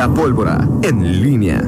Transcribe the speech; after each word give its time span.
La 0.00 0.08
pólvora 0.08 0.66
en 0.80 1.20
línea. 1.20 1.60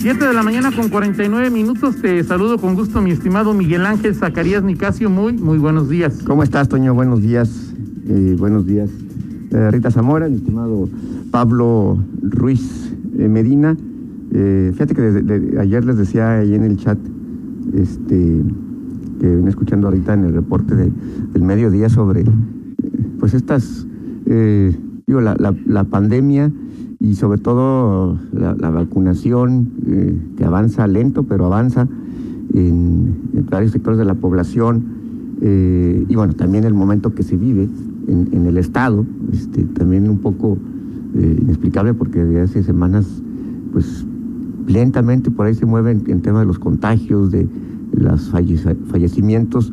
7 0.00 0.24
de 0.26 0.34
la 0.34 0.42
mañana 0.42 0.72
con 0.74 0.88
49 0.88 1.50
minutos. 1.50 1.94
Te 2.02 2.24
saludo 2.24 2.58
con 2.58 2.74
gusto, 2.74 3.00
mi 3.00 3.12
estimado 3.12 3.54
Miguel 3.54 3.86
Ángel 3.86 4.12
Zacarías 4.16 4.64
Nicasio. 4.64 5.08
Muy, 5.08 5.34
muy 5.34 5.58
buenos 5.58 5.88
días. 5.88 6.24
¿Cómo 6.26 6.42
estás, 6.42 6.68
Toño? 6.68 6.94
Buenos 6.94 7.22
días. 7.22 7.72
Eh, 8.08 8.34
buenos 8.36 8.66
días. 8.66 8.90
Eh, 9.52 9.70
Rita 9.70 9.92
Zamora, 9.92 10.28
mi 10.28 10.34
estimado 10.34 10.88
Pablo 11.30 11.96
Ruiz 12.20 12.92
eh, 13.16 13.28
Medina. 13.28 13.76
Eh, 14.32 14.70
fíjate 14.72 14.96
que 14.96 15.00
desde, 15.00 15.60
ayer 15.60 15.84
les 15.84 15.96
decía 15.96 16.38
ahí 16.38 16.56
en 16.56 16.64
el 16.64 16.76
chat 16.76 16.98
este, 17.72 18.42
que 19.20 19.36
vine 19.36 19.48
escuchando 19.48 19.86
ahorita 19.86 20.14
en 20.14 20.24
el 20.24 20.32
reporte 20.32 20.74
de, 20.74 20.90
del 21.34 21.42
mediodía 21.44 21.88
sobre 21.88 22.24
pues 23.20 23.32
estas, 23.32 23.86
eh, 24.26 24.74
la, 25.06 25.84
pandemia 25.84 26.50
y 26.98 27.14
sobre 27.14 27.38
todo 27.38 28.18
la, 28.32 28.70
vacunación 28.70 29.70
eh, 29.86 30.18
que 30.36 30.44
avanza 30.44 30.86
lento, 30.86 31.24
pero 31.24 31.46
avanza 31.46 31.86
en, 32.54 33.14
en, 33.34 33.46
varios 33.50 33.72
sectores 33.72 33.98
de 33.98 34.04
la 34.04 34.14
población 34.14 34.84
eh, 35.42 36.04
y 36.08 36.14
bueno, 36.14 36.32
también 36.34 36.64
el 36.64 36.74
momento 36.74 37.14
que 37.14 37.22
se 37.22 37.36
vive 37.36 37.68
en, 38.08 38.28
en 38.32 38.46
el 38.46 38.56
Estado, 38.56 39.04
este, 39.32 39.62
también 39.64 40.08
un 40.08 40.18
poco 40.18 40.58
inexplicable 41.14 41.94
porque 41.94 42.24
desde 42.24 42.40
hace 42.40 42.62
semanas, 42.64 43.06
pues 43.72 44.04
lentamente 44.66 45.30
por 45.30 45.46
ahí 45.46 45.54
se 45.54 45.64
mueven 45.64 46.02
en 46.08 46.22
tema 46.22 46.40
de 46.40 46.46
los 46.46 46.58
contagios, 46.58 47.30
de 47.30 47.46
los 47.92 48.30
fallecimientos, 48.30 49.70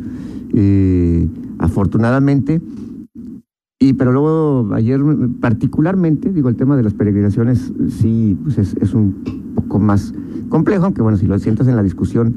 afortunadamente. 1.57 2.62
Y 3.81 3.94
pero 3.94 4.12
luego 4.12 4.76
ayer 4.76 5.02
particularmente, 5.40 6.31
digo, 6.31 6.49
el 6.49 6.55
tema 6.55 6.77
de 6.77 6.84
las 6.84 6.93
peregrinaciones 6.93 7.74
sí 7.90 8.37
pues 8.43 8.60
es, 8.60 8.93
un 8.93 9.24
poco 9.55 9.79
más 9.79 10.13
complejo, 10.49 10.85
aunque 10.85 11.01
bueno, 11.01 11.18
si 11.18 11.26
lo 11.26 11.40
sientas 11.40 11.68
en 11.68 11.76
la 11.76 11.82
discusión, 11.82 12.35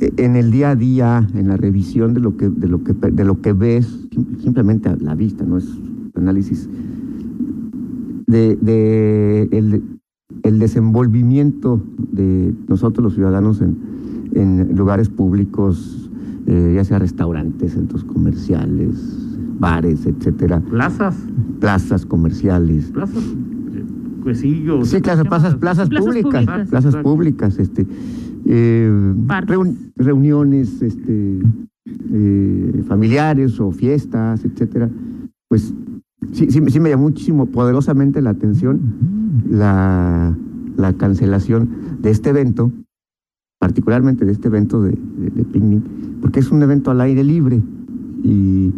e, 0.00 0.12
en 0.18 0.36
el 0.36 0.52
día 0.52 0.70
a 0.70 0.76
día, 0.76 1.28
en 1.34 1.48
la 1.48 1.56
revisión 1.56 2.14
de 2.14 2.20
lo 2.20 2.36
que, 2.36 2.48
de 2.48 2.68
lo 2.68 2.84
que, 2.84 2.92
de 2.92 3.24
lo 3.24 3.40
que 3.40 3.52
ves, 3.52 4.06
simplemente 4.38 4.88
a 4.88 4.94
la 4.94 5.16
vista, 5.16 5.44
no 5.44 5.58
es 5.58 5.68
análisis 6.14 6.68
de, 8.28 8.54
de 8.54 9.48
el, 9.50 10.58
desenvolvimiento 10.60 11.82
de 12.12 12.54
nosotros 12.68 13.02
los 13.02 13.14
ciudadanos 13.14 13.60
en, 13.62 13.78
en 14.34 14.76
lugares 14.76 15.08
públicos, 15.08 16.08
eh, 16.46 16.74
ya 16.76 16.84
sea 16.84 17.00
restaurantes, 17.00 17.72
centros 17.72 18.04
comerciales, 18.04 19.21
bares, 19.62 20.04
etcétera. 20.04 20.60
Plazas. 20.60 21.16
Plazas 21.60 22.04
comerciales. 22.04 22.90
Plazas. 22.90 23.22
Cuesillos. 24.22 24.88
Sí, 24.88 25.00
claro, 25.00 25.24
plazas, 25.24 25.54
plazas, 25.54 25.88
plazas 25.88 26.04
públicas, 26.04 26.44
públicas. 26.44 26.68
Plazas 26.68 26.96
públicas, 26.96 27.58
este. 27.58 27.86
Eh, 28.44 29.14
reun, 29.46 29.92
reuniones 29.96 30.82
este, 30.82 31.38
eh, 32.12 32.82
familiares 32.88 33.60
o 33.60 33.70
fiestas, 33.70 34.44
etcétera. 34.44 34.90
Pues 35.48 35.72
sí, 36.32 36.50
sí, 36.50 36.60
sí, 36.66 36.80
me 36.80 36.90
llamó 36.90 37.04
muchísimo, 37.04 37.46
poderosamente 37.46 38.20
la 38.20 38.30
atención 38.30 38.80
la, 39.48 40.36
la 40.76 40.92
cancelación 40.94 41.68
de 42.00 42.10
este 42.10 42.30
evento, 42.30 42.72
particularmente 43.60 44.24
de 44.24 44.32
este 44.32 44.48
evento 44.48 44.82
de, 44.82 44.90
de, 44.90 45.30
de 45.30 45.44
picnic, 45.44 45.82
porque 46.20 46.40
es 46.40 46.50
un 46.50 46.62
evento 46.62 46.90
al 46.90 47.00
aire 47.00 47.22
libre. 47.22 47.60
Y 48.24 48.72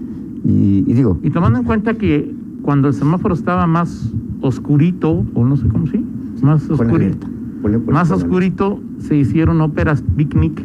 y, 0.45 0.85
y, 0.87 0.93
digo. 0.93 1.19
Y 1.23 1.31
tomando 1.31 1.59
en 1.59 1.65
cuenta 1.65 1.95
que 1.95 2.35
cuando 2.63 2.89
el 2.89 2.95
semáforo 2.95 3.35
estaba 3.35 3.67
más 3.67 4.13
oscurito, 4.41 5.25
o 5.35 5.45
no 5.45 5.57
sé 5.57 5.67
cómo 5.69 5.87
sí, 5.87 6.05
más 6.43 6.69
oscurito, 6.69 7.27
ponle, 7.63 7.79
ponle, 7.79 7.93
más 7.93 8.11
oscurito, 8.11 8.81
se 8.99 9.17
hicieron 9.17 9.61
óperas 9.61 10.03
picnic 10.17 10.65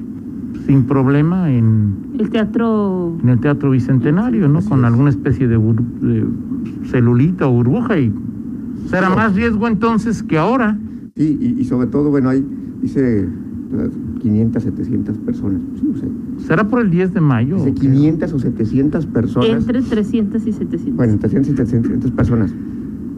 sin 0.65 0.83
problema 0.83 1.51
en 1.51 1.95
el 2.19 2.29
teatro 2.29 3.17
en 3.23 3.29
el 3.29 3.39
teatro 3.39 3.71
bicentenario, 3.71 4.49
¿no? 4.49 4.61
Con 4.61 4.79
es. 4.79 4.85
alguna 4.85 5.09
especie 5.09 5.47
de, 5.47 5.57
de, 5.57 6.25
celulita 6.85 7.47
o 7.47 7.53
burbuja 7.53 7.97
y 7.97 8.13
será 8.87 9.09
no. 9.09 9.15
más 9.15 9.35
riesgo 9.35 9.67
entonces 9.67 10.21
que 10.23 10.37
ahora. 10.37 10.77
Sí, 11.15 11.37
y, 11.41 11.61
y 11.61 11.65
sobre 11.65 11.87
todo, 11.87 12.09
bueno, 12.09 12.29
ahí 12.29 12.45
dice 12.81 13.27
500, 14.21 14.63
700 14.63 15.17
personas. 15.19 15.61
Sí, 15.79 15.87
o 15.93 15.97
sea, 15.97 16.09
¿Será 16.47 16.67
por 16.67 16.81
el 16.81 16.89
10 16.89 17.13
de 17.13 17.21
mayo? 17.21 17.55
Dice 17.57 17.73
500 17.73 18.33
o 18.33 18.39
700 18.39 19.05
personas. 19.05 19.49
Entre 19.49 19.81
300 19.81 20.47
y 20.47 20.51
700. 20.51 20.95
Bueno, 20.95 21.19
300 21.19 21.53
y 21.53 21.55
700 21.55 22.11
personas. 22.11 22.53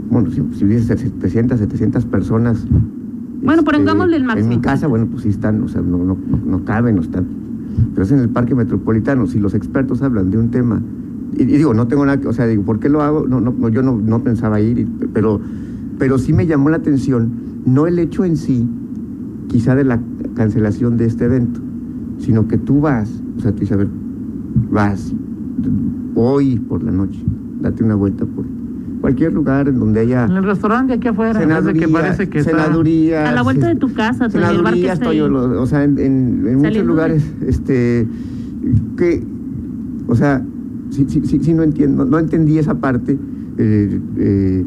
Bueno, 0.10 0.30
si, 0.30 0.42
si 0.58 0.66
dices 0.66 0.88
700, 0.88 1.60
700 1.60 2.06
personas. 2.06 2.68
Bueno, 3.44 3.62
este, 3.62 3.72
pongámosle 3.72 4.18
el 4.18 4.26
máximo. 4.26 4.52
En 4.52 4.58
mi 4.58 4.62
casa, 4.62 4.88
bueno, 4.88 5.08
pues 5.10 5.24
sí 5.24 5.30
están, 5.30 5.64
o 5.64 5.70
sea, 5.70 5.82
no, 5.82 6.04
no, 6.04 6.18
no 6.46 6.66
caben, 6.66 6.96
no 6.96 7.02
están. 7.02 7.26
Pero 7.94 8.04
es 8.04 8.12
en 8.12 8.20
el 8.20 8.30
parque 8.30 8.54
metropolitano. 8.54 9.28
Si 9.28 9.40
los 9.40 9.54
expertos 9.54 10.02
hablan 10.02 10.32
de 10.32 10.38
un 10.38 10.52
tema. 10.52 10.82
Y, 11.38 11.44
y 11.44 11.46
digo, 11.46 11.74
no 11.74 11.88
tengo 11.88 12.06
nada 12.06 12.20
que. 12.20 12.28
O 12.28 12.34
sea, 12.34 12.46
digo, 12.46 12.64
¿por 12.64 12.80
qué 12.80 12.90
lo 12.90 13.02
hago? 13.02 13.26
No, 13.26 13.40
no, 13.40 13.70
yo 13.70 13.82
no, 13.82 13.98
no 13.98 14.22
pensaba 14.22 14.60
ir, 14.60 14.80
y, 14.80 14.86
pero, 15.14 15.40
pero 15.98 16.18
sí 16.18 16.34
me 16.34 16.46
llamó 16.46 16.70
la 16.70 16.78
atención, 16.78 17.32
no 17.66 17.88
el 17.88 18.00
hecho 18.00 18.26
en 18.26 18.36
sí, 18.36 18.68
quizá 19.48 19.76
de 19.76 19.84
la 19.84 20.00
cancelación 20.36 20.98
de 20.98 21.06
este 21.06 21.26
evento, 21.26 21.60
sino 22.18 22.48
que 22.48 22.58
tú 22.58 22.82
vas, 22.82 23.10
o 23.38 23.42
sea, 23.42 23.52
tú 23.52 23.60
dices, 23.60 23.74
a 23.74 23.78
ver, 23.78 23.88
vas 24.70 25.14
hoy 26.16 26.60
por 26.60 26.84
la 26.84 26.92
noche, 26.92 27.20
date 27.62 27.84
una 27.84 27.96
vuelta 27.96 28.26
por 28.26 28.46
cualquier 29.02 29.34
lugar 29.34 29.68
en 29.68 29.80
donde 29.80 30.02
haya... 30.02 30.26
En 30.26 30.32
el 30.32 30.44
restaurante 30.44 30.94
aquí 30.94 31.08
afuera, 31.08 31.40
senaduría, 31.40 31.86
que 31.86 31.92
parece 31.92 32.30
que 32.30 32.44
senaduría, 32.44 33.20
está... 33.20 33.32
A 33.32 33.34
la 33.34 33.42
vuelta 33.42 33.68
de 33.68 33.76
tu 33.76 33.92
casa, 33.94 34.30
senaduría, 34.30 34.94
estoy, 34.94 35.20
o 35.20 35.66
sea, 35.66 35.84
en, 35.84 35.98
en, 35.98 36.48
en 36.48 36.58
muchos 36.58 36.86
lugares, 36.86 37.24
este, 37.46 38.08
que, 38.96 39.24
o 40.08 40.16
sea, 40.16 40.46
sí, 40.92 41.06
sí, 41.08 41.22
sí, 41.26 41.40
sí, 41.42 41.54
no 41.54 41.64
entiendo, 41.64 42.06
no 42.06 42.20
entendí 42.20 42.58
esa 42.60 42.76
parte, 42.76 43.18
eh, 43.58 44.00
eh, 44.18 44.66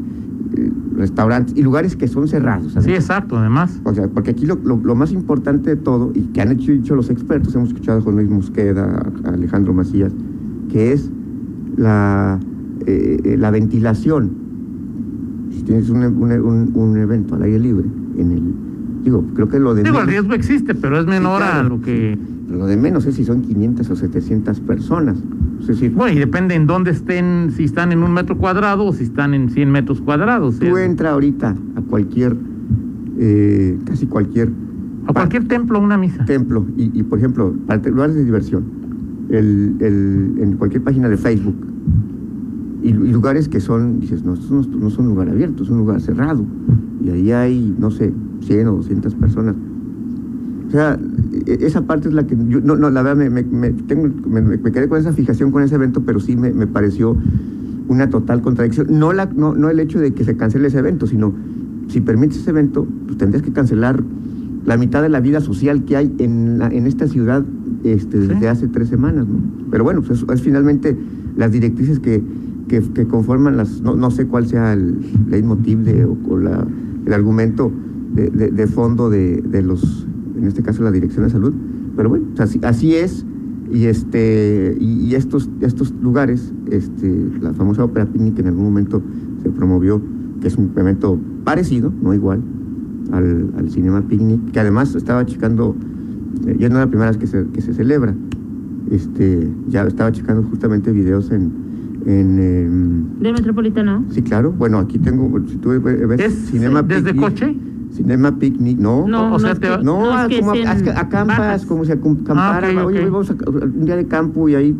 restaurantes 0.96 1.56
y 1.56 1.62
lugares 1.62 1.96
que 1.96 2.08
son 2.08 2.28
cerrados. 2.28 2.72
¿sabes? 2.72 2.86
Sí, 2.86 2.92
exacto, 2.92 3.36
además. 3.36 3.80
O 3.84 3.94
sea, 3.94 4.08
porque 4.08 4.30
aquí 4.30 4.46
lo, 4.46 4.56
lo, 4.56 4.76
lo, 4.76 4.94
más 4.94 5.12
importante 5.12 5.70
de 5.70 5.76
todo, 5.76 6.12
y 6.14 6.20
que 6.32 6.40
han 6.40 6.52
hecho, 6.52 6.72
dicho 6.72 6.94
los 6.94 7.10
expertos, 7.10 7.54
hemos 7.54 7.68
escuchado 7.68 7.98
a 7.98 8.02
Juan 8.02 8.16
Luis 8.16 8.30
Mosqueda, 8.30 9.10
a 9.24 9.28
Alejandro 9.28 9.74
Macías, 9.74 10.12
que 10.70 10.92
es 10.92 11.10
la, 11.76 12.38
eh, 12.86 13.36
la 13.38 13.50
ventilación. 13.50 14.44
Si 15.50 15.62
tienes 15.62 15.88
un, 15.90 16.04
un, 16.04 16.32
un, 16.32 16.72
un, 16.74 16.96
evento 16.96 17.34
al 17.34 17.42
aire 17.42 17.58
libre, 17.58 17.86
en 18.16 18.30
el. 18.32 18.42
Digo, 19.04 19.24
creo 19.34 19.48
que 19.48 19.58
lo 19.58 19.74
de. 19.74 19.82
Digo, 19.82 19.94
menos, 19.94 20.08
el 20.08 20.14
riesgo 20.14 20.34
existe, 20.34 20.74
pero 20.74 20.98
es 20.98 21.06
menor 21.06 21.40
sí, 21.42 21.48
claro, 21.48 21.60
a 21.60 21.68
lo 21.68 21.80
que. 21.80 22.18
Lo 22.48 22.66
de 22.66 22.76
menos 22.76 23.06
es 23.06 23.16
si 23.16 23.24
son 23.24 23.42
500 23.42 23.90
o 23.90 23.96
700 23.96 24.60
personas. 24.60 25.18
Bueno, 25.94 26.16
y 26.16 26.18
depende 26.18 26.54
en 26.54 26.66
dónde 26.66 26.90
estén, 26.90 27.50
si 27.52 27.64
están 27.64 27.92
en 27.92 28.02
un 28.02 28.12
metro 28.12 28.36
cuadrado 28.36 28.86
o 28.86 28.92
si 28.92 29.04
están 29.04 29.34
en 29.34 29.48
100 29.50 29.70
metros 29.70 30.00
cuadrados. 30.00 30.58
Tú 30.58 30.76
¿eh? 30.76 30.84
entra 30.84 31.12
ahorita 31.12 31.54
a 31.76 31.80
cualquier, 31.82 32.36
eh, 33.18 33.78
casi 33.84 34.06
cualquier... 34.06 34.50
A 35.06 35.12
cualquier 35.12 35.46
templo, 35.46 35.78
una 35.80 35.98
misa. 35.98 36.24
Templo, 36.24 36.66
y, 36.76 36.98
y 36.98 37.02
por 37.02 37.18
ejemplo, 37.18 37.54
para 37.66 37.82
lugares 37.88 38.14
de 38.14 38.24
diversión, 38.24 38.64
el, 39.28 39.76
el, 39.80 40.34
en 40.40 40.56
cualquier 40.56 40.82
página 40.82 41.08
de 41.08 41.16
Facebook, 41.18 41.56
y, 42.82 42.88
y, 42.88 42.92
lugares 42.92 43.48
que 43.48 43.60
son, 43.60 44.00
dices, 44.00 44.24
no, 44.24 44.34
no, 44.34 44.62
no 44.62 44.90
son 44.90 45.06
un 45.06 45.10
lugar 45.12 45.28
abierto, 45.28 45.62
es 45.62 45.68
un 45.68 45.78
lugar 45.78 46.00
cerrado, 46.00 46.44
y 47.02 47.10
ahí 47.10 47.32
hay, 47.32 47.74
no 47.78 47.90
sé, 47.90 48.12
100 48.40 48.68
o 48.68 48.76
200 48.76 49.14
personas. 49.14 49.56
O 50.74 50.76
sea, 50.76 50.98
esa 51.46 51.82
parte 51.82 52.08
es 52.08 52.14
la 52.14 52.26
que 52.26 52.36
yo, 52.48 52.60
no, 52.60 52.74
no, 52.74 52.90
la 52.90 53.00
verdad 53.02 53.16
me, 53.16 53.30
me, 53.30 53.44
me, 53.44 53.70
tengo, 53.70 54.10
me, 54.26 54.40
me, 54.40 54.72
quedé 54.72 54.88
con 54.88 54.98
esa 54.98 55.12
fijación 55.12 55.52
con 55.52 55.62
ese 55.62 55.76
evento, 55.76 56.02
pero 56.04 56.18
sí 56.18 56.34
me, 56.34 56.52
me 56.52 56.66
pareció 56.66 57.16
una 57.86 58.10
total 58.10 58.42
contradicción. 58.42 58.88
No, 58.90 59.12
la, 59.12 59.26
no, 59.26 59.54
no 59.54 59.70
el 59.70 59.78
hecho 59.78 60.00
de 60.00 60.14
que 60.14 60.24
se 60.24 60.36
cancele 60.36 60.66
ese 60.66 60.80
evento, 60.80 61.06
sino 61.06 61.32
si 61.86 62.00
permites 62.00 62.38
ese 62.38 62.50
evento, 62.50 62.88
pues 63.06 63.16
tendrías 63.18 63.44
que 63.44 63.52
cancelar 63.52 64.02
la 64.66 64.76
mitad 64.76 65.00
de 65.00 65.10
la 65.10 65.20
vida 65.20 65.40
social 65.40 65.84
que 65.84 65.96
hay 65.96 66.12
en, 66.18 66.58
la, 66.58 66.66
en 66.66 66.88
esta 66.88 67.06
ciudad 67.06 67.44
este, 67.84 68.18
desde 68.18 68.40
¿Sí? 68.40 68.46
hace 68.46 68.66
tres 68.66 68.88
semanas. 68.88 69.28
¿no? 69.28 69.38
Pero 69.70 69.84
bueno, 69.84 70.02
pues 70.02 70.22
es, 70.22 70.28
es 70.28 70.42
finalmente 70.42 70.96
las 71.36 71.52
directrices 71.52 72.00
que, 72.00 72.20
que, 72.66 72.80
que 72.80 73.06
conforman 73.06 73.56
las, 73.56 73.80
no, 73.80 73.94
no, 73.94 74.10
sé 74.10 74.26
cuál 74.26 74.48
sea 74.48 74.72
el 74.72 74.96
leitmotiv 75.30 75.84
de, 75.84 76.04
o, 76.04 76.18
o 76.28 76.36
la, 76.36 76.66
el 77.06 77.12
argumento 77.12 77.70
de, 78.12 78.28
de, 78.30 78.50
de 78.50 78.66
fondo 78.66 79.08
de, 79.08 79.40
de 79.40 79.62
los 79.62 80.08
en 80.36 80.44
este 80.46 80.62
caso 80.62 80.82
la 80.82 80.90
Dirección 80.90 81.24
de 81.24 81.30
Salud, 81.30 81.54
pero 81.96 82.08
bueno, 82.08 82.26
así, 82.38 82.60
así 82.62 82.94
es, 82.94 83.24
y 83.72 83.84
este 83.86 84.76
y, 84.78 85.06
y, 85.06 85.14
estos, 85.14 85.48
estos 85.60 85.92
lugares, 86.02 86.52
este, 86.70 87.30
la 87.40 87.52
famosa 87.54 87.84
ópera 87.84 88.06
picnic 88.06 88.34
que 88.34 88.42
en 88.42 88.48
algún 88.48 88.64
momento 88.64 89.02
se 89.42 89.50
promovió, 89.50 90.00
que 90.40 90.48
es 90.48 90.56
un 90.56 90.70
evento 90.76 91.18
parecido, 91.44 91.92
no 92.02 92.14
igual, 92.14 92.42
al, 93.12 93.52
al 93.56 93.70
cinema 93.70 94.02
picnic, 94.02 94.52
que 94.52 94.60
además 94.60 94.94
estaba 94.94 95.24
checando, 95.26 95.74
eh, 96.46 96.56
ya 96.58 96.68
no 96.68 96.76
es 96.76 96.80
la 96.80 96.88
primera 96.88 97.10
vez 97.10 97.18
que 97.18 97.26
se, 97.26 97.46
que 97.52 97.60
se 97.60 97.74
celebra, 97.74 98.14
este, 98.90 99.50
ya 99.68 99.86
estaba 99.86 100.12
checando 100.12 100.42
justamente 100.42 100.92
videos 100.92 101.30
en, 101.30 101.52
en, 102.06 103.18
¿Del 103.20 103.32
Metropolitano? 103.32 104.04
Sí, 104.10 104.22
claro. 104.22 104.52
Bueno, 104.52 104.78
aquí 104.78 104.98
tengo, 104.98 105.30
si 105.46 105.56
tú 105.56 105.70
ves 105.70 106.20
¿Es 106.20 106.34
Cinema 106.50 106.82
desde 106.82 107.12
Picnic, 107.12 107.20
coche? 107.20 107.56
Cinema 107.94 108.36
Picnic, 108.38 108.78
no. 108.78 109.06
No, 109.06 109.34
o 109.34 109.38
sea, 109.38 109.52
es 109.52 109.60
te 109.60 109.68
No, 109.68 110.00
no, 110.00 110.22
es 110.22 110.28
que 110.28 110.40
como 110.40 110.52
acampas, 110.96 111.64
como 111.64 111.84
si 111.84 111.92
acampara. 111.92 112.68
Ah, 112.68 112.80
ok, 112.82 112.86
Oye, 112.86 113.04
vamos 113.08 113.30
a 113.30 113.34
un 113.50 113.84
día 113.84 113.96
de 113.96 114.06
campo 114.06 114.48
y 114.48 114.54
ahí 114.56 114.76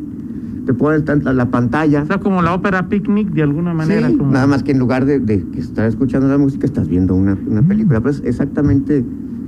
te 0.67 0.75
ponen 0.75 1.05
tan- 1.05 1.23
la 1.37 1.47
pantalla. 1.51 2.03
O 2.03 2.07
sea, 2.07 2.19
como 2.19 2.43
la 2.43 2.55
ópera 2.55 2.89
Picnic 2.89 3.29
de 3.31 3.43
alguna 3.43 3.73
manera. 3.75 4.09
Sí, 4.09 4.17
como- 4.17 4.33
nada 4.33 4.47
más 4.47 4.63
que 4.63 4.73
en 4.73 4.79
lugar 4.79 5.05
de, 5.05 5.21
de 5.21 5.45
que 5.51 5.61
estar 5.61 5.87
escuchando 5.87 6.27
la 6.27 6.39
música, 6.39 6.67
estás 6.67 6.89
viendo 6.89 7.15
una, 7.15 7.37
una 7.47 7.63
película. 7.63 8.01
Pero 8.01 8.11
es 8.11 8.23
exactamente 8.25 9.05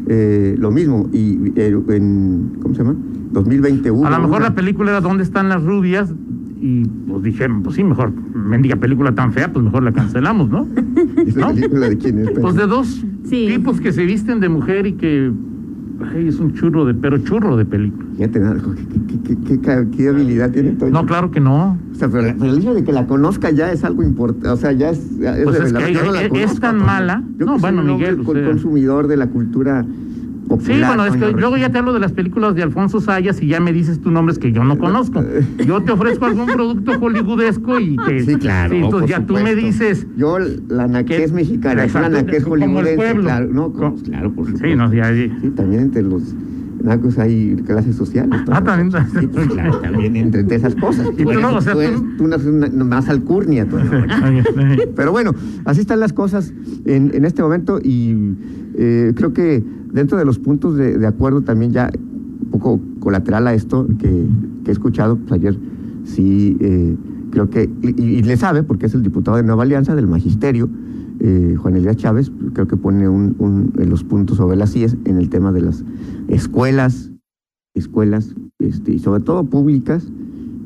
eh, 0.08 0.54
lo 0.58 0.70
mismo. 0.70 1.08
Y 1.12 1.52
eh, 1.56 1.76
en, 1.88 2.58
¿cómo 2.62 2.74
se 2.74 2.84
llama? 2.84 2.96
2020 3.32 3.90
hubo 3.90 4.06
A 4.06 4.10
lo 4.10 4.18
mejor 4.18 4.36
una- 4.36 4.48
la 4.50 4.54
película 4.54 4.90
era 4.92 5.00
¿Dónde 5.00 5.24
están 5.24 5.48
las 5.48 5.62
rubias? 5.64 6.12
Y 6.60 6.84
pues 6.84 7.22
dijeron, 7.22 7.62
pues 7.62 7.76
sí, 7.76 7.84
mejor, 7.84 8.12
mendiga 8.34 8.76
película 8.76 9.14
tan 9.14 9.32
fea, 9.32 9.52
pues 9.52 9.64
mejor 9.64 9.82
la 9.82 9.92
cancelamos, 9.92 10.48
¿no? 10.50 10.66
¿Esa 11.26 11.40
¿no? 11.40 11.48
película 11.48 11.88
de 11.88 11.98
quién 11.98 12.18
es? 12.20 12.30
Pues 12.30 12.54
de 12.54 12.66
dos 12.66 13.04
Sí. 13.28 13.46
tipos 13.48 13.80
que 13.80 13.92
se 13.92 14.04
visten 14.04 14.40
de 14.40 14.48
mujer 14.48 14.86
y 14.86 14.92
que 14.92 15.32
ay, 16.14 16.28
es 16.28 16.38
un 16.38 16.52
churro 16.54 16.84
de, 16.84 16.94
pero 16.94 17.18
churro 17.18 17.56
de 17.56 17.64
película. 17.64 18.06
Fíjate, 18.16 18.38
nada, 18.40 18.56
¿qué, 18.56 19.06
qué, 19.22 19.36
qué, 19.38 19.60
qué- 19.60 19.86
qué 19.96 20.08
habilidad 20.08 20.50
tiene 20.50 20.70
Toño? 20.72 20.92
No, 20.92 21.06
claro 21.06 21.30
que 21.30 21.40
no. 21.40 21.78
O 21.92 21.94
sea, 21.94 22.08
pero, 22.08 22.28
el 22.28 22.58
hecho 22.58 22.74
de 22.74 22.84
que 22.84 22.92
la 22.92 23.06
conozca 23.06 23.50
ya 23.50 23.72
es 23.72 23.82
algo 23.84 24.02
importante, 24.02 24.48
o 24.48 24.56
sea, 24.56 24.72
ya 24.72 24.90
es... 24.90 24.98
es 25.20 25.44
Pues 25.44 25.56
es 25.60 25.72
que 25.72 25.92
no 25.92 26.12
la 26.12 26.20
es- 26.20 26.24
es 26.24 26.28
conozco, 26.30 26.60
tan 26.60 26.78
mala. 26.78 27.22
Yo 27.38 27.46
No, 27.46 27.54
que 27.54 27.60
soy 27.60 27.72
bueno, 27.72 27.80
un 27.92 27.98
Miguel, 27.98 28.20
o 28.20 28.24
con- 28.24 28.36
sea. 28.36 28.46
consumidor 28.46 29.06
de 29.08 29.16
la 29.16 29.26
cultura 29.28 29.84
popular. 30.46 30.76
Sí, 30.76 30.82
bueno, 30.86 31.04
es 31.06 31.16
que 31.16 31.32
luego 31.32 31.56
ya 31.56 31.70
te 31.70 31.78
hablo 31.78 31.92
de 31.92 32.00
las 32.00 32.12
películas 32.12 32.54
de 32.54 32.62
Alfonso 32.62 33.00
Sayas 33.00 33.42
y 33.42 33.48
ya 33.48 33.60
me 33.60 33.72
dices 33.72 34.00
tú 34.00 34.10
nombres 34.10 34.38
que 34.38 34.52
yo 34.52 34.64
no 34.64 34.78
conozco. 34.78 35.22
Yo 35.64 35.82
te 35.82 35.92
ofrezco 35.92 36.26
algún 36.26 36.46
producto 36.46 36.92
hollywoodesco 36.98 37.78
y 37.80 37.96
te... 37.96 38.20
Sí, 38.24 38.36
claro. 38.36 38.74
Sí, 38.74 38.80
entonces 38.82 39.10
ya 39.10 39.26
tú 39.26 39.34
me 39.34 39.54
dices... 39.54 40.06
Yo, 40.16 40.38
la 40.38 41.04
que- 41.04 41.28
mexicana, 41.28 41.86
la 41.86 42.18
el 42.20 42.44
hollywoodense, 42.44 43.14
claro. 43.20 43.48
No, 43.52 43.72
pues, 43.72 44.02
claro, 44.02 44.32
por 44.32 44.46
supuesto. 44.46 44.68
Sí, 44.68 44.74
no, 44.74 44.92
ya... 44.92 45.12
Sí, 45.12 45.50
también 45.54 45.82
entre 45.82 46.02
los 46.02 46.22
nacos 46.82 47.18
hay 47.18 47.56
clases 47.66 47.96
sociales. 47.96 48.40
Ah, 48.50 48.62
también. 48.62 48.90
Sí, 49.20 49.26
pues, 49.26 49.46
claro, 49.52 49.78
también 49.80 50.16
entre, 50.16 50.40
entre 50.42 50.56
esas 50.56 50.74
cosas. 50.74 51.08
Y 51.16 51.22
tú 51.22 51.30
eres- 51.30 51.42
no, 51.42 51.56
o 51.56 51.60
sea, 51.60 51.72
tú 51.72 51.78
tú- 51.78 51.82
eres- 51.84 52.02
tú 52.76 52.84
más 52.84 53.08
alcurnia, 53.08 53.66
Toño. 53.68 54.42
Pero 54.94 55.12
bueno, 55.12 55.32
así 55.64 55.80
están 55.80 56.00
las 56.00 56.12
cosas 56.12 56.52
en, 56.84 57.10
en 57.14 57.24
este 57.24 57.42
momento 57.42 57.78
y 57.82 58.34
eh, 58.74 59.12
creo 59.16 59.32
que 59.32 59.62
dentro 59.92 60.18
de 60.18 60.24
los 60.24 60.38
puntos 60.38 60.76
de, 60.76 60.98
de 60.98 61.06
acuerdo 61.06 61.42
también 61.42 61.72
ya 61.72 61.90
un 62.42 62.50
poco 62.50 62.80
colateral 63.00 63.46
a 63.46 63.54
esto 63.54 63.86
que, 63.98 64.08
que 64.64 64.70
he 64.70 64.72
escuchado, 64.72 65.16
pues 65.16 65.32
ayer 65.32 65.56
sí 66.04 66.56
eh, 66.60 66.96
creo 67.30 67.50
que, 67.50 67.68
y, 67.82 68.02
y 68.02 68.22
le 68.22 68.36
sabe 68.36 68.62
porque 68.62 68.86
es 68.86 68.94
el 68.94 69.02
diputado 69.02 69.36
de 69.36 69.42
Nueva 69.42 69.62
Alianza 69.64 69.94
del 69.94 70.06
Magisterio, 70.06 70.68
eh, 71.28 71.56
Juan 71.56 71.74
Elías 71.76 71.96
Chávez, 71.96 72.30
creo 72.52 72.68
que 72.68 72.76
pone 72.76 73.08
un, 73.08 73.72
los 73.74 74.04
puntos 74.04 74.36
sobre 74.36 74.56
las 74.56 74.76
IES 74.76 74.96
en 75.06 75.16
el 75.18 75.28
tema 75.28 75.50
de 75.50 75.62
las 75.62 75.84
escuelas, 76.28 77.10
escuelas, 77.74 78.34
este, 78.60 78.92
y 78.92 78.98
sobre 79.00 79.22
todo 79.22 79.42
públicas, 79.44 80.06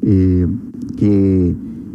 eh, 0.03 0.47
que, 0.99 1.55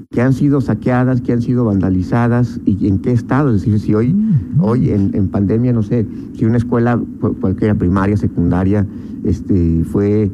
que 0.09 0.21
han 0.21 0.33
sido 0.33 0.61
saqueadas, 0.61 1.21
que 1.21 1.33
han 1.33 1.41
sido 1.41 1.65
vandalizadas 1.65 2.59
y 2.65 2.87
en 2.87 2.99
qué 2.99 3.11
estado. 3.11 3.53
Es 3.53 3.61
decir, 3.61 3.79
si 3.79 3.93
hoy, 3.93 4.15
hoy 4.59 4.89
en, 4.89 5.11
en 5.13 5.27
pandemia, 5.27 5.71
no 5.71 5.83
sé, 5.83 6.05
si 6.33 6.45
una 6.45 6.57
escuela, 6.57 6.99
cu- 7.21 7.35
cualquiera 7.39 7.75
primaria, 7.75 8.17
secundaria, 8.17 8.87
este, 9.23 9.83
fue, 9.83 10.31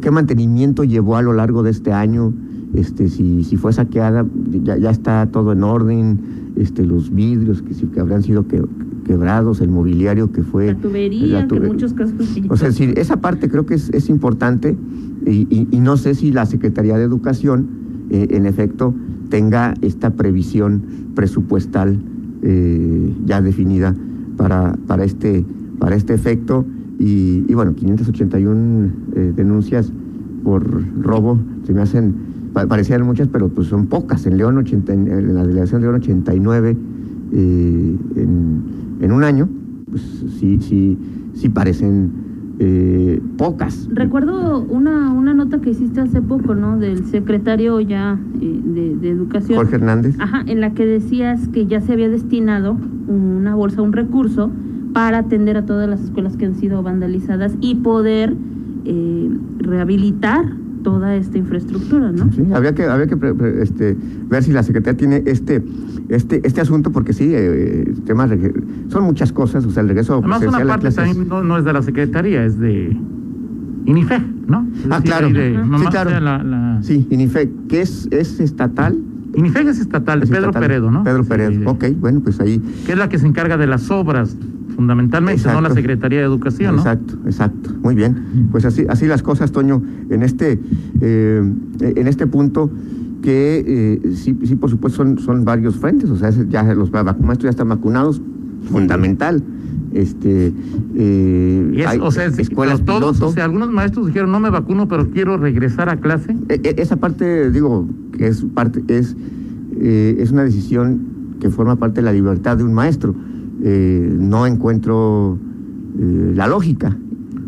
¿qué, 0.00 0.10
mantenimiento 0.10 0.84
llevó 0.84 1.16
a 1.16 1.22
lo 1.22 1.32
largo 1.32 1.62
de 1.62 1.70
este 1.70 1.92
año? 1.92 2.32
Este, 2.74 3.08
si, 3.08 3.44
si 3.44 3.56
fue 3.56 3.72
saqueada, 3.72 4.26
ya, 4.64 4.76
ya 4.76 4.90
está 4.90 5.26
todo 5.30 5.52
en 5.52 5.62
orden, 5.62 6.18
este, 6.56 6.84
los 6.84 7.14
vidrios 7.14 7.62
que, 7.62 7.74
sí 7.74 7.86
que 7.86 8.00
habrán 8.00 8.22
sido 8.22 8.46
que- 8.46 8.64
quebrados, 9.04 9.60
el 9.60 9.68
mobiliario 9.70 10.32
que 10.32 10.42
fue... 10.42 10.66
La 10.66 10.74
tubería, 10.78 11.40
la 11.42 11.46
que 11.46 11.56
en 11.56 11.66
muchos 11.66 11.92
casos... 11.94 12.14
sí. 12.26 12.42
o 12.48 12.56
sea, 12.56 12.68
decir, 12.68 12.94
esa 12.98 13.18
parte 13.20 13.48
creo 13.48 13.64
que 13.64 13.74
es, 13.74 13.88
es 13.90 14.08
importante 14.08 14.76
y, 15.26 15.46
y- 15.48 15.68
y 15.70 15.78
no 15.80 15.96
sé 15.96 16.14
si 16.16 16.32
la 16.32 16.44
Secretaría 16.44 16.98
de 16.98 17.04
Educación, 17.04 17.66
eh, 18.10 18.26
en 18.30 18.46
efecto, 18.46 18.94
tenga 19.28 19.74
esta 19.80 20.10
previsión 20.10 20.82
presupuestal 21.14 21.98
eh, 22.42 23.12
ya 23.26 23.40
definida 23.40 23.94
para, 24.36 24.76
para, 24.86 25.04
este, 25.04 25.44
para 25.78 25.96
este 25.96 26.14
efecto. 26.14 26.64
Y, 26.98 27.44
y 27.48 27.54
bueno, 27.54 27.74
581 27.74 28.90
eh, 29.14 29.32
denuncias 29.36 29.92
por 30.44 30.64
robo, 31.02 31.38
se 31.64 31.74
me 31.74 31.82
hacen, 31.82 32.14
pa- 32.52 32.66
parecían 32.66 33.02
muchas, 33.02 33.28
pero 33.28 33.48
pues 33.48 33.68
son 33.68 33.86
pocas. 33.86 34.24
En 34.26 34.36
León, 34.38 34.56
80, 34.58 34.92
en- 34.94 35.08
en 35.08 35.34
la 35.34 35.44
delegación 35.46 35.80
de 35.82 35.88
León, 35.88 36.00
89 36.00 36.76
eh, 37.32 37.96
en, 38.16 38.62
en 39.00 39.12
un 39.12 39.24
año, 39.24 39.48
pues 39.90 40.02
sí, 40.38 40.58
sí, 40.60 40.96
sí 41.34 41.48
parecen 41.48 42.10
eh, 42.58 43.20
pocas. 43.36 43.88
Recuerdo 43.92 44.60
una, 44.62 45.12
una 45.12 45.34
nota 45.34 45.60
que 45.60 45.70
hiciste 45.70 46.00
hace 46.00 46.22
poco, 46.22 46.54
¿no? 46.54 46.78
Del 46.78 47.04
secretario 47.04 47.80
ya 47.80 48.18
eh, 48.40 48.60
de, 48.64 48.96
de 48.96 49.10
Educación. 49.10 49.58
Jorge 49.58 49.74
Hernández. 49.76 50.16
Ajá, 50.18 50.42
en 50.46 50.60
la 50.62 50.72
que 50.72 50.86
decías 50.86 51.48
que 51.48 51.66
ya 51.66 51.80
se 51.82 51.92
había 51.92 52.08
destinado 52.08 52.78
una 53.08 53.54
bolsa, 53.54 53.82
un 53.82 53.92
recurso 53.92 54.50
para 54.96 55.18
atender 55.18 55.58
a 55.58 55.66
todas 55.66 55.86
las 55.90 56.00
escuelas 56.00 56.38
que 56.38 56.46
han 56.46 56.54
sido 56.54 56.82
vandalizadas 56.82 57.52
y 57.60 57.74
poder 57.74 58.34
eh, 58.86 59.30
rehabilitar 59.58 60.46
toda 60.82 61.16
esta 61.16 61.36
infraestructura, 61.36 62.12
¿no? 62.12 62.32
Sí, 62.32 62.42
habría 62.54 62.74
que, 62.74 62.84
habría 62.84 63.06
que 63.06 63.18
pre- 63.18 63.34
pre- 63.34 63.62
este, 63.62 63.94
ver 64.30 64.42
si 64.42 64.52
la 64.52 64.62
Secretaría 64.62 64.96
tiene 64.96 65.22
este, 65.26 65.62
este, 66.08 66.40
este 66.46 66.62
asunto, 66.62 66.92
porque 66.92 67.12
sí, 67.12 67.28
eh, 67.30 67.92
temas 68.06 68.30
reg- 68.30 68.54
son 68.88 69.04
muchas 69.04 69.32
cosas, 69.32 69.66
o 69.66 69.70
sea, 69.70 69.82
el 69.82 69.88
regreso 69.88 70.14
Además, 70.14 70.40
una 70.46 70.64
parte 70.64 70.86
clases- 70.88 70.94
también 70.94 71.28
no, 71.28 71.44
no 71.44 71.58
es 71.58 71.64
de 71.66 71.74
la 71.74 71.82
Secretaría, 71.82 72.42
es 72.46 72.58
de 72.58 72.96
INIFE, 73.84 74.18
¿no? 74.48 74.66
Es 74.78 74.86
Ah, 74.88 75.00
decir, 75.00 75.02
claro. 75.02 75.28
de- 75.28 75.60
Sí, 75.78 75.86
claro. 75.90 76.10
de 76.10 76.20
la- 76.22 76.42
la- 76.42 76.78
Sí, 76.82 77.06
INIFE, 77.10 77.50
que 77.68 77.82
es, 77.82 78.08
es 78.12 78.40
estatal. 78.40 78.96
INIFE 79.34 79.60
es 79.68 79.78
estatal, 79.78 80.22
Es 80.22 80.30
Pedro 80.30 80.46
estatal. 80.46 80.62
Peredo, 80.62 80.90
¿no? 80.90 81.04
Pedro 81.04 81.22
Sí, 81.24 81.28
Peredo, 81.28 81.50
de- 81.60 81.66
ok, 81.66 81.84
bueno, 82.00 82.20
pues 82.20 82.40
ahí. 82.40 82.62
Que 82.86 82.92
es 82.92 82.98
la 82.98 83.10
que 83.10 83.18
se 83.18 83.26
encarga 83.26 83.58
de 83.58 83.66
las 83.66 83.90
obras, 83.90 84.34
fundamentalmente, 84.76 85.42
no 85.44 85.54
la 85.54 85.58
Exacto. 85.58 85.74
Secretaría 85.76 86.18
de 86.20 86.24
Educación, 86.26 86.76
¿no? 86.76 86.82
Exacto, 86.82 87.14
exacto. 87.24 87.70
Muy 87.82 87.94
bien. 87.94 88.48
Pues 88.52 88.64
así, 88.64 88.84
así 88.88 89.06
las 89.06 89.22
cosas, 89.22 89.50
Toño, 89.50 89.82
en 90.10 90.22
este, 90.22 90.60
eh, 91.00 91.52
en 91.80 92.06
este 92.06 92.26
punto 92.26 92.70
que 93.22 93.64
eh, 94.04 94.12
sí, 94.14 94.38
sí, 94.44 94.54
por 94.54 94.70
supuesto, 94.70 94.98
son, 95.02 95.18
son 95.18 95.44
varios 95.44 95.76
frentes. 95.76 96.10
O 96.10 96.16
sea, 96.16 96.30
ya 96.48 96.62
los 96.74 96.92
maestros 96.92 97.42
ya 97.44 97.50
están 97.50 97.68
vacunados, 97.70 98.20
fundamental. 98.70 99.42
Este, 99.94 100.52
eh, 100.94 101.70
Y 101.74 101.80
es, 101.80 101.86
hay 101.86 101.98
o 102.00 102.10
sea, 102.10 102.26
es- 102.26 102.38
escuelas 102.38 102.82
pero 102.82 103.00
todos, 103.00 103.22
o 103.22 103.32
sea, 103.32 103.44
algunos 103.44 103.70
maestros 103.72 104.06
dijeron, 104.08 104.30
no 104.30 104.40
me 104.40 104.50
vacuno, 104.50 104.88
pero 104.88 105.08
quiero 105.10 105.38
regresar 105.38 105.88
a 105.88 105.96
clase. 105.96 106.36
E- 106.50 106.60
e- 106.62 106.74
esa 106.82 106.96
parte, 106.96 107.50
digo, 107.50 107.88
que 108.12 108.26
es 108.28 108.44
parte, 108.54 108.84
es, 108.88 109.16
eh, 109.80 110.16
es 110.18 110.30
una 110.32 110.44
decisión 110.44 111.00
que 111.40 111.48
forma 111.50 111.76
parte 111.76 112.00
de 112.00 112.04
la 112.04 112.12
libertad 112.12 112.58
de 112.58 112.64
un 112.64 112.74
maestro. 112.74 113.14
Eh, 113.62 114.16
no 114.18 114.46
encuentro 114.46 115.38
eh, 115.98 116.32
la 116.34 116.46
lógica. 116.46 116.96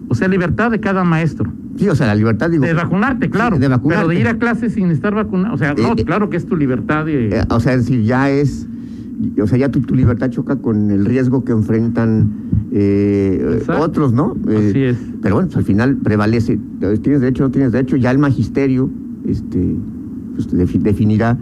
O 0.08 0.14
sea, 0.14 0.26
libertad 0.28 0.70
de 0.70 0.80
cada 0.80 1.04
maestro. 1.04 1.52
Sí, 1.76 1.88
o 1.88 1.94
sea, 1.94 2.06
la 2.08 2.14
libertad, 2.14 2.50
digo. 2.50 2.64
De 2.64 2.72
vacunarte, 2.72 3.30
claro. 3.30 3.56
Sí, 3.56 3.60
de 3.62 3.68
vacunarte. 3.68 4.04
Pero 4.06 4.08
de 4.14 4.20
ir 4.20 4.26
a 4.28 4.38
clase 4.38 4.70
sin 4.70 4.90
estar 4.90 5.14
vacunado. 5.14 5.54
O 5.54 5.58
sea, 5.58 5.74
no, 5.74 5.92
Eh, 5.96 6.04
claro 6.04 6.28
que 6.30 6.36
es 6.38 6.46
tu 6.46 6.56
libertad 6.56 7.04
de... 7.04 7.44
O 7.50 7.60
sea, 7.60 7.74
es 7.74 7.80
decir, 7.86 8.02
ya 8.04 8.30
es, 8.30 8.66
o 9.40 9.46
sea, 9.46 9.58
ya 9.58 9.68
tu, 9.70 9.80
tu 9.82 9.94
libertad 9.94 10.30
choca 10.30 10.56
con 10.56 10.90
el 10.90 11.04
riesgo 11.04 11.44
que 11.44 11.52
enfrentan 11.52 12.30
otros, 13.80 14.12
¿no? 14.12 14.34
Así 14.48 14.82
es. 14.82 14.96
Pero 15.22 15.36
bueno, 15.36 15.48
pues 15.48 15.56
al 15.58 15.64
final 15.64 15.96
prevalece, 15.96 16.58
tienes 17.02 17.20
derecho, 17.20 17.44
no 17.44 17.50
tienes 17.50 17.72
derecho, 17.72 17.96
ya 17.96 18.10
el 18.10 18.18
magisterio 18.18 18.90
este, 19.26 19.76
pues, 20.34 20.48
defi- 20.52 20.80
definirá 20.80 21.36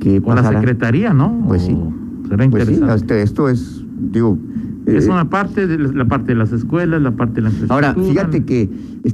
qué 0.00 0.20
o 0.24 0.34
la 0.34 0.42
secretaría, 0.48 1.12
¿no? 1.12 1.44
Pues 1.46 1.62
sí. 1.62 1.76
Pues 2.50 2.66
sí, 2.66 2.74
esto 3.22 3.48
es, 3.48 3.84
digo... 4.12 4.38
Es 4.86 5.06
eh, 5.06 5.10
una 5.10 5.28
parte 5.28 5.66
de 5.66 5.76
la 5.78 6.06
parte 6.06 6.28
de 6.28 6.34
las 6.36 6.50
escuelas, 6.52 7.02
la 7.02 7.10
parte 7.10 7.36
de 7.36 7.40
la 7.42 7.48
infraestructura. 7.50 7.90
Ahora, 7.90 8.08
fíjate 8.08 8.44
que 8.44 8.70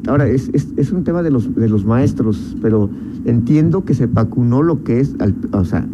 ahora 0.06 0.28
es, 0.28 0.48
es, 0.52 0.68
es 0.76 0.92
un 0.92 1.02
tema 1.02 1.22
de 1.24 1.32
los, 1.32 1.52
de 1.54 1.68
los 1.68 1.84
maestros, 1.84 2.56
pero 2.62 2.88
entiendo 3.24 3.84
que 3.84 3.94
se 3.94 4.06
vacunó 4.06 4.62
lo 4.62 4.84
que 4.84 5.00
es, 5.00 5.16
al- 5.18 5.34
o 5.50 5.64
sea, 5.64 5.84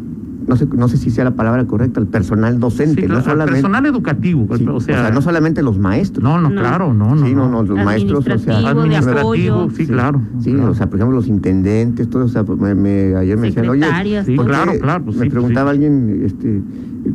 no 0.47 0.57
sé, 0.57 0.67
no 0.67 0.89
sé 0.89 0.97
si 0.97 1.11
sea 1.11 1.25
la 1.25 1.33
palabra 1.33 1.67
correcta, 1.67 2.01
el 2.01 2.07
personal 2.07 2.59
docente, 2.59 3.07
no 3.07 3.21
solamente. 3.23 3.59
El 3.59 3.63
personal 3.63 3.87
educativo, 3.87 4.47
o, 4.49 4.81
sea, 4.81 5.11
no 5.11 5.23
solamente 5.23 5.63
los 5.63 5.79
maestros. 5.79 6.23
No, 6.23 6.41
no, 6.41 6.51
claro, 6.51 6.93
no, 6.95 7.15
no. 7.15 7.27
Sí, 7.27 7.35
no, 7.35 7.49
no, 7.49 7.63
los 7.63 7.85
maestros, 7.85 8.27
o 8.27 8.39
sea, 8.39 8.69
administrativo, 8.69 9.71
sí, 9.71 9.87
claro. 9.87 10.23
Sí, 10.41 10.55
o 10.55 10.75
sea, 10.75 10.89
por 10.89 10.99
ejemplo, 10.99 11.17
los 11.17 11.29
intendentes, 11.29 12.09
todo, 12.09 12.25
o 12.25 12.29
sea, 12.29 12.43
me, 12.43 13.15
ayer 13.17 13.37
me 13.37 13.49
decían, 13.49 13.69
oye, 13.69 13.87
sí, 14.25 14.37
claro, 14.37 14.73
claro, 14.81 15.05
pues 15.05 15.17
me 15.17 15.31
preguntaba 15.31 15.71
alguien, 15.71 16.23
este, 16.25 16.63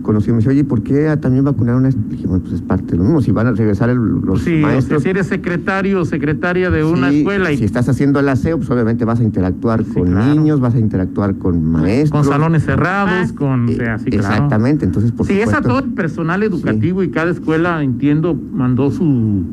conocido, 0.02 0.34
me 0.34 0.40
dice, 0.40 0.50
oye, 0.50 0.64
¿por 0.64 0.84
qué 0.84 1.16
también 1.22 1.44
vacunaron 1.44 1.86
a 1.86 1.90
este? 1.90 2.02
Dije, 2.10 2.28
bueno, 2.28 2.44
pues 2.44 2.56
es 2.56 2.62
parte 2.62 2.92
de 2.92 2.98
lo 2.98 3.04
mismo, 3.04 3.22
si 3.22 3.32
van 3.32 3.48
a 3.48 3.52
regresar 3.52 3.90
los 3.90 4.42
sí, 4.42 4.60
maestros. 4.62 5.04
si 5.04 5.10
eres 5.10 5.28
secretario 5.28 6.02
o 6.02 6.06
secretaria 6.06 6.70
de 6.70 6.84
una 6.84 7.10
escuela. 7.12 7.52
Y... 7.52 7.58
Si 7.58 7.66
estás 7.66 7.88
haciendo 7.90 8.20
el 8.20 8.30
aseo, 8.30 8.58
pues 8.58 8.70
obviamente 8.70 9.06
vas 9.06 9.20
a 9.20 9.24
interactuar 9.24 9.84
con 9.86 10.14
niños, 10.14 10.60
vas 10.60 10.76
a 10.76 10.80
interactuar 10.80 11.36
con 11.36 11.64
maestros. 11.64 12.26
Con 12.26 12.34
salones 12.34 12.64
cerrados, 12.64 13.15
con... 13.34 13.70
Exactamente, 13.70 14.86
entonces 14.86 15.12
por 15.12 15.26
Sí, 15.26 15.34
es 15.40 15.54
a 15.54 15.62
todo 15.62 15.80
el 15.80 15.92
personal 15.94 16.44
educativo 16.44 17.04
y 17.04 17.10
cada 17.10 17.32
escuela, 17.32 17.84
entiendo, 17.84 18.36
mandó 18.54 18.92
su 18.92 19.44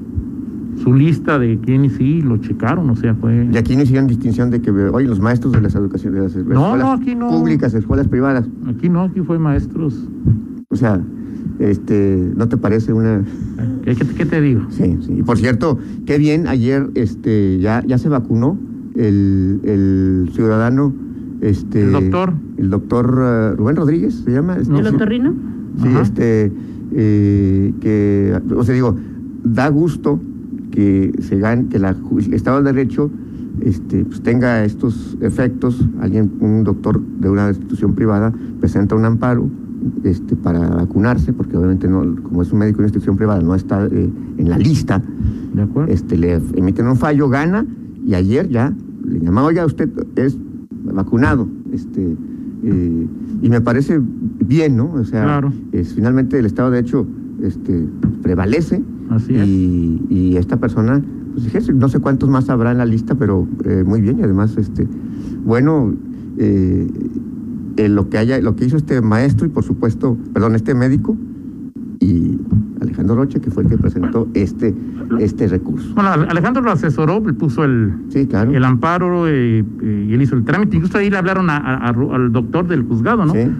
su 0.82 0.94
lista 0.94 1.38
de 1.38 1.58
quiénes 1.60 1.92
sí 1.94 2.22
lo 2.22 2.38
checaron, 2.38 2.88
o 2.90 2.96
sea, 2.96 3.14
fue... 3.14 3.48
Y 3.52 3.56
aquí 3.56 3.76
no 3.76 3.82
hicieron 3.82 4.06
distinción 4.06 4.50
de 4.50 4.60
que, 4.60 4.70
oye, 4.70 5.06
los 5.06 5.20
maestros 5.20 5.52
de 5.52 5.60
las 5.60 5.74
educaciones, 5.74 6.18
de 6.18 6.26
las 6.26 6.36
escuelas 6.36 7.00
públicas, 7.30 7.74
escuelas 7.74 8.08
privadas. 8.08 8.46
Aquí 8.66 8.88
no, 8.88 9.02
aquí 9.02 9.20
fue 9.20 9.38
maestros. 9.38 10.08
O 10.68 10.76
sea, 10.76 11.00
este, 11.58 12.32
¿no 12.34 12.48
te 12.48 12.56
parece 12.56 12.92
una...? 12.92 13.22
¿Qué, 13.84 13.94
qué, 13.94 14.26
te 14.26 14.40
digo? 14.40 14.62
Sí, 14.70 14.98
sí. 15.02 15.14
Y 15.18 15.22
por 15.22 15.38
cierto, 15.38 15.78
qué 16.06 16.18
bien, 16.18 16.48
ayer 16.48 16.90
este, 16.94 17.58
ya, 17.60 17.84
ya 17.86 17.98
se 17.98 18.08
vacunó 18.08 18.58
el, 18.96 19.60
el 19.64 20.30
ciudadano 20.32 20.92
este, 21.42 21.82
el 21.82 21.92
doctor. 21.92 22.32
El 22.56 22.70
doctor 22.70 23.06
uh, 23.06 23.56
Rubén 23.56 23.76
Rodríguez, 23.76 24.14
¿se 24.24 24.30
llama? 24.30 24.56
¿El 24.56 24.64
doctor 24.64 25.08
Rino? 25.08 25.34
Sí, 25.82 25.88
este, 26.00 26.52
eh, 26.92 27.74
que, 27.80 28.40
o 28.56 28.62
sea, 28.62 28.74
digo, 28.74 28.96
da 29.42 29.68
gusto 29.68 30.20
que 30.70 31.12
se 31.20 31.38
gane, 31.38 31.66
que 31.68 31.78
la, 31.78 31.96
el 32.16 32.32
Estado 32.32 32.62
de 32.62 32.72
Derecho 32.72 33.10
este, 33.60 34.04
pues 34.04 34.22
tenga 34.22 34.64
estos 34.64 35.16
efectos. 35.20 35.84
Alguien, 36.00 36.30
un 36.40 36.62
doctor 36.62 37.00
de 37.00 37.28
una 37.28 37.48
institución 37.48 37.94
privada, 37.94 38.32
presenta 38.60 38.94
un 38.94 39.04
amparo 39.04 39.50
este, 40.04 40.36
para 40.36 40.60
vacunarse, 40.68 41.32
porque 41.32 41.56
obviamente 41.56 41.88
no, 41.88 42.22
como 42.22 42.42
es 42.42 42.52
un 42.52 42.60
médico 42.60 42.78
de 42.78 42.82
una 42.82 42.86
institución 42.86 43.16
privada, 43.16 43.42
no 43.42 43.54
está 43.54 43.84
eh, 43.86 44.10
en 44.38 44.48
la 44.48 44.58
lista. 44.58 45.02
De 45.54 45.62
acuerdo. 45.62 45.92
Este, 45.92 46.16
le 46.16 46.40
emiten 46.54 46.86
un 46.86 46.96
fallo, 46.96 47.28
gana, 47.28 47.66
y 48.06 48.14
ayer 48.14 48.48
ya 48.48 48.72
le 49.04 49.20
llamaba, 49.20 49.48
oiga, 49.48 49.66
usted 49.66 49.90
es 50.16 50.38
vacunado. 50.92 51.48
Este, 51.72 52.16
eh, 52.64 53.06
y 53.42 53.48
me 53.48 53.60
parece 53.60 54.00
bien, 54.00 54.76
¿no? 54.76 54.92
O 54.92 55.04
sea, 55.04 55.40
es, 55.72 55.94
finalmente 55.94 56.38
el 56.38 56.46
Estado 56.46 56.70
de 56.70 56.80
hecho 56.80 57.06
este, 57.42 57.86
prevalece. 58.22 58.82
Así 59.10 59.34
y, 59.34 60.06
y 60.08 60.36
esta 60.36 60.58
persona, 60.58 61.02
pues 61.34 61.74
no 61.74 61.88
sé 61.88 61.98
cuántos 61.98 62.28
más 62.28 62.48
habrá 62.48 62.72
en 62.72 62.78
la 62.78 62.86
lista, 62.86 63.14
pero 63.14 63.46
eh, 63.64 63.84
muy 63.84 64.00
bien. 64.00 64.20
Y 64.20 64.22
además, 64.22 64.56
este, 64.56 64.86
bueno, 65.44 65.92
eh, 66.38 66.86
lo 67.76 68.08
que 68.08 68.18
haya, 68.18 68.40
lo 68.40 68.56
que 68.56 68.66
hizo 68.66 68.76
este 68.76 69.00
maestro 69.00 69.46
y 69.46 69.50
por 69.50 69.64
supuesto, 69.64 70.16
perdón, 70.32 70.54
este 70.54 70.74
médico 70.74 71.16
Rocha, 73.14 73.40
que 73.40 73.50
fue 73.50 73.62
el 73.62 73.68
que 73.68 73.78
presentó 73.78 74.28
este, 74.34 74.74
este 75.20 75.48
recurso. 75.48 75.94
Bueno, 75.94 76.10
Alejandro 76.10 76.62
lo 76.62 76.70
asesoró, 76.70 77.22
puso 77.22 77.64
el, 77.64 77.94
el 78.14 78.64
amparo 78.64 79.28
eh, 79.28 79.64
eh, 79.82 80.06
y 80.08 80.14
él 80.14 80.22
hizo 80.22 80.34
el 80.34 80.44
trámite. 80.44 80.76
Incluso 80.76 80.98
ahí 80.98 81.10
le 81.10 81.16
hablaron 81.16 81.50
al 81.50 82.32
doctor 82.32 82.66
del 82.66 82.82
juzgado, 82.82 83.24
¿no? 83.24 83.32
Sí. 83.32 83.50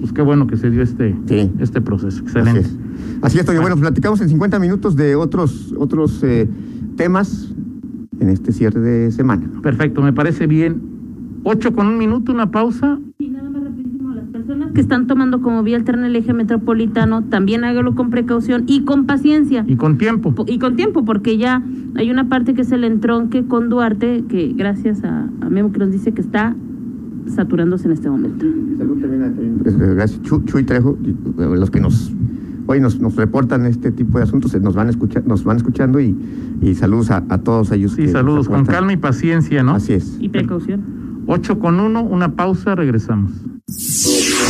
Pues 0.00 0.12
qué 0.12 0.22
bueno 0.22 0.46
que 0.46 0.56
se 0.56 0.70
dio 0.70 0.82
este, 0.82 1.14
este 1.58 1.80
proceso. 1.80 2.22
Excelente. 2.22 2.60
Así 2.60 3.38
es. 3.38 3.48
Así 3.48 3.52
es, 3.52 3.60
Bueno, 3.60 3.76
platicamos 3.76 4.20
en 4.20 4.28
50 4.28 4.58
minutos 4.58 4.96
de 4.96 5.14
otros, 5.14 5.74
otros 5.78 6.22
eh, 6.22 6.48
temas 6.96 7.54
en 8.20 8.28
este 8.28 8.52
cierre 8.52 8.80
de 8.80 9.12
semana. 9.12 9.46
Perfecto, 9.62 10.02
me 10.02 10.12
parece 10.12 10.46
bien. 10.46 10.80
Ocho 11.42 11.74
con 11.74 11.86
un 11.86 11.98
minuto, 11.98 12.32
una 12.32 12.50
pausa 12.50 12.98
que 14.74 14.80
están 14.80 15.06
tomando 15.06 15.40
como 15.40 15.62
vía 15.62 15.76
alterna 15.76 16.08
el 16.08 16.16
eje 16.16 16.32
metropolitano, 16.32 17.22
también 17.22 17.64
hágalo 17.64 17.94
con 17.94 18.10
precaución 18.10 18.64
y 18.66 18.84
con 18.84 19.06
paciencia. 19.06 19.64
Y 19.66 19.76
con 19.76 19.98
tiempo. 19.98 20.34
Y 20.48 20.58
con 20.58 20.76
tiempo, 20.76 21.04
porque 21.04 21.38
ya 21.38 21.62
hay 21.94 22.10
una 22.10 22.28
parte 22.28 22.54
que 22.54 22.62
es 22.62 22.72
el 22.72 22.84
entronque 22.84 23.44
con 23.46 23.68
Duarte, 23.68 24.24
que 24.28 24.52
gracias 24.54 25.04
a, 25.04 25.28
Memo 25.48 25.72
que 25.72 25.78
nos 25.78 25.92
dice 25.92 26.12
que 26.12 26.20
está 26.20 26.56
saturándose 27.28 27.86
en 27.86 27.92
este 27.92 28.10
momento. 28.10 28.44
Salud 28.76 29.00
también, 29.00 29.60
gracias 29.94 30.20
Chuy 30.22 30.64
Trejo, 30.64 30.98
los 31.36 31.70
que 31.70 31.80
nos 31.80 32.12
hoy 32.66 32.80
nos, 32.80 32.98
nos 33.00 33.14
reportan 33.16 33.66
este 33.66 33.92
tipo 33.92 34.18
de 34.18 34.24
asuntos, 34.24 34.60
nos 34.60 34.74
van, 34.74 34.88
escuchar, 34.88 35.26
nos 35.26 35.44
van 35.44 35.58
escuchando 35.58 36.00
y, 36.00 36.16
y 36.62 36.74
saludos 36.74 37.10
a, 37.10 37.24
a, 37.28 37.38
todos 37.38 37.70
ellos. 37.72 37.92
Sí, 37.92 38.08
saludos, 38.08 38.48
con 38.48 38.64
calma 38.64 38.92
y 38.92 38.96
paciencia, 38.96 39.62
¿no? 39.62 39.74
Así 39.74 39.92
es. 39.92 40.16
Y 40.20 40.28
precaución. 40.28 40.82
8 41.26 41.58
con 41.58 41.80
1, 41.80 42.02
una 42.02 42.32
pausa, 42.32 42.74
regresamos. 42.74 43.32